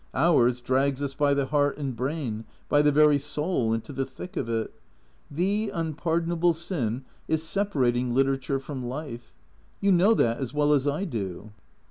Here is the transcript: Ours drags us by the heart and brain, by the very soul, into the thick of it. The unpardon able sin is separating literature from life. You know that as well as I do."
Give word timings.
Ours 0.15 0.61
drags 0.61 1.03
us 1.03 1.13
by 1.13 1.35
the 1.35 1.45
heart 1.45 1.77
and 1.77 1.95
brain, 1.95 2.45
by 2.67 2.81
the 2.81 2.91
very 2.91 3.19
soul, 3.19 3.71
into 3.71 3.93
the 3.93 4.03
thick 4.03 4.35
of 4.35 4.49
it. 4.49 4.73
The 5.29 5.69
unpardon 5.71 6.31
able 6.31 6.53
sin 6.53 7.03
is 7.27 7.43
separating 7.43 8.11
literature 8.11 8.57
from 8.57 8.83
life. 8.87 9.35
You 9.79 9.91
know 9.91 10.15
that 10.15 10.39
as 10.39 10.55
well 10.55 10.73
as 10.73 10.87
I 10.87 11.05
do." 11.05 11.51